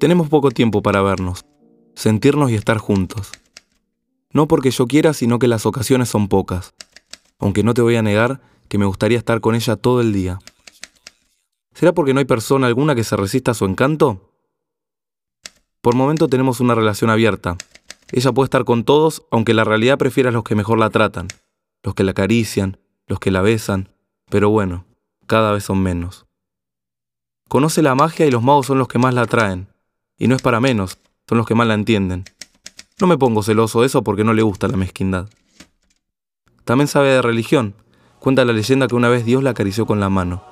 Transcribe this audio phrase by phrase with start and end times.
[0.00, 1.44] Tenemos poco tiempo para vernos,
[1.94, 3.32] sentirnos y estar juntos.
[4.32, 6.72] No porque yo quiera, sino que las ocasiones son pocas.
[7.38, 10.38] Aunque no te voy a negar que me gustaría estar con ella todo el día.
[11.74, 14.32] ¿Será porque no hay persona alguna que se resista a su encanto?
[15.82, 17.58] Por momento tenemos una relación abierta.
[18.10, 21.28] Ella puede estar con todos, aunque la realidad prefiera a los que mejor la tratan,
[21.82, 23.90] los que la acarician, los que la besan,
[24.30, 24.86] pero bueno,
[25.26, 26.24] cada vez son menos.
[27.50, 29.69] Conoce la magia y los magos son los que más la atraen.
[30.20, 32.24] Y no es para menos, son los que más la entienden.
[33.00, 35.30] No me pongo celoso de eso porque no le gusta la mezquindad.
[36.66, 37.74] También sabe de religión.
[38.18, 40.44] Cuenta la leyenda que una vez Dios la acarició con la mano.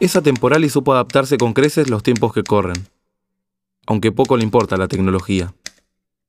[0.00, 2.86] Es atemporal y supo adaptarse con creces los tiempos que corren.
[3.86, 5.54] Aunque poco le importa la tecnología.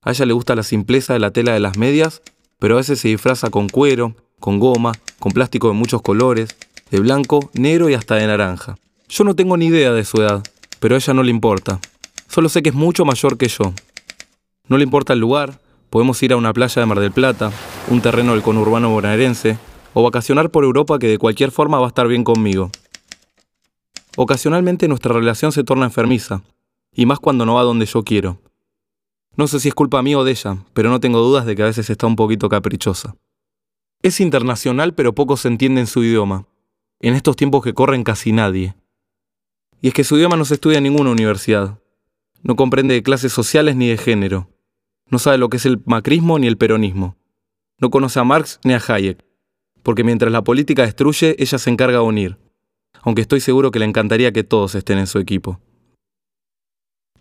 [0.01, 2.21] A ella le gusta la simpleza de la tela de las medias,
[2.57, 6.55] pero a veces se disfraza con cuero, con goma, con plástico de muchos colores,
[6.89, 8.77] de blanco, negro y hasta de naranja.
[9.09, 10.41] Yo no tengo ni idea de su edad,
[10.83, 11.79] pero a ella no le importa.
[12.27, 13.73] Solo sé que es mucho mayor que yo.
[14.67, 17.53] No le importa el lugar, podemos ir a una playa de Mar del Plata,
[17.87, 19.57] un terreno del conurbano bonaerense,
[19.93, 22.69] o vacacionar por Europa que de cualquier forma va a estar bien conmigo.
[24.17, 26.41] Ocasionalmente nuestra relación se torna enfermiza,
[26.93, 28.41] y más cuando no va donde yo quiero.
[29.37, 31.63] No sé si es culpa mía o de ella, pero no tengo dudas de que
[31.63, 33.15] a veces está un poquito caprichosa.
[34.01, 36.45] Es internacional, pero poco se entiende en su idioma.
[36.99, 38.75] En estos tiempos que corren casi nadie.
[39.83, 41.77] Y es que su idioma no se estudia en ninguna universidad.
[42.41, 44.49] No comprende de clases sociales ni de género.
[45.09, 47.17] No sabe lo que es el macrismo ni el peronismo.
[47.79, 49.25] No conoce a Marx ni a Hayek.
[49.83, 52.37] Porque mientras la política destruye, ella se encarga de unir.
[53.01, 55.59] Aunque estoy seguro que le encantaría que todos estén en su equipo.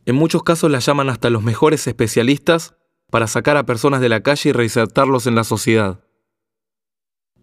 [0.06, 2.77] En muchos casos la llaman hasta los mejores especialistas
[3.11, 6.05] para sacar a personas de la calle y reinsertarlos en la sociedad.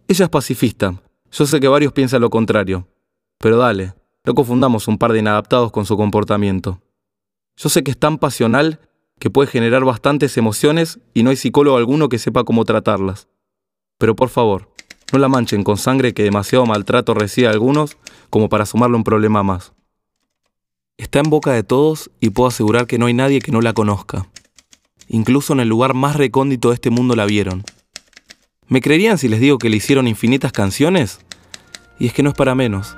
[0.08, 1.02] Ella es pacifista.
[1.30, 2.88] Yo sé que varios piensan lo contrario.
[3.38, 3.92] Pero dale,
[4.30, 6.80] no confundamos un par de inadaptados con su comportamiento.
[7.56, 8.78] Yo sé que es tan pasional
[9.18, 13.26] que puede generar bastantes emociones y no hay psicólogo alguno que sepa cómo tratarlas.
[13.98, 14.70] Pero por favor,
[15.12, 17.96] no la manchen con sangre que demasiado maltrato recibe a algunos
[18.30, 19.72] como para sumarle un problema más.
[20.96, 23.72] Está en boca de todos y puedo asegurar que no hay nadie que no la
[23.72, 24.28] conozca.
[25.08, 27.64] Incluso en el lugar más recóndito de este mundo la vieron.
[28.68, 31.18] ¿Me creerían si les digo que le hicieron infinitas canciones?
[31.98, 32.96] Y es que no es para menos.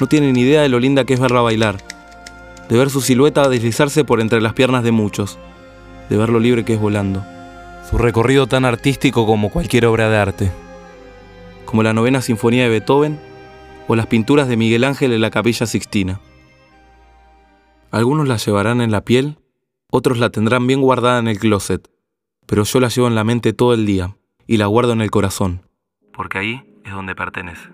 [0.00, 1.78] No tienen idea de lo linda que es verla bailar.
[2.68, 5.38] De ver su silueta deslizarse por entre las piernas de muchos.
[6.08, 7.24] De ver lo libre que es volando.
[7.90, 10.52] Su recorrido tan artístico como cualquier obra de arte.
[11.64, 13.18] Como la novena sinfonía de Beethoven
[13.88, 16.20] o las pinturas de Miguel Ángel en la capilla Sixtina.
[17.90, 19.38] Algunos la llevarán en la piel,
[19.90, 21.90] otros la tendrán bien guardada en el closet,
[22.46, 24.16] pero yo la llevo en la mente todo el día
[24.46, 25.62] y la guardo en el corazón,
[26.14, 27.68] porque ahí es donde pertenece.